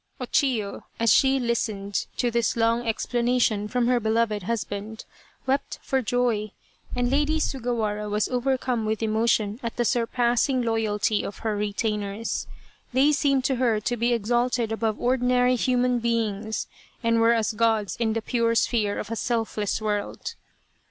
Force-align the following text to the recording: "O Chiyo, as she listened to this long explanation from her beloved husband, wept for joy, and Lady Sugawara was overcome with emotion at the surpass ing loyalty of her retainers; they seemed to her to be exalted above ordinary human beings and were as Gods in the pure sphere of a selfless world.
"O 0.19 0.25
Chiyo, 0.25 0.85
as 0.99 1.13
she 1.13 1.39
listened 1.39 2.07
to 2.17 2.31
this 2.31 2.57
long 2.57 2.87
explanation 2.87 3.67
from 3.67 3.85
her 3.85 3.99
beloved 3.99 4.41
husband, 4.41 5.05
wept 5.45 5.77
for 5.83 6.01
joy, 6.01 6.49
and 6.95 7.11
Lady 7.11 7.39
Sugawara 7.39 8.09
was 8.09 8.27
overcome 8.27 8.83
with 8.87 9.03
emotion 9.03 9.59
at 9.61 9.75
the 9.75 9.85
surpass 9.85 10.49
ing 10.49 10.63
loyalty 10.63 11.23
of 11.23 11.37
her 11.45 11.55
retainers; 11.55 12.47
they 12.91 13.11
seemed 13.11 13.43
to 13.43 13.57
her 13.57 13.79
to 13.81 13.95
be 13.95 14.11
exalted 14.11 14.71
above 14.71 14.99
ordinary 14.99 15.55
human 15.55 15.99
beings 15.99 16.65
and 17.03 17.19
were 17.21 17.33
as 17.33 17.53
Gods 17.53 17.95
in 17.97 18.13
the 18.13 18.23
pure 18.23 18.55
sphere 18.55 18.97
of 18.97 19.11
a 19.11 19.15
selfless 19.15 19.79
world. 19.79 20.33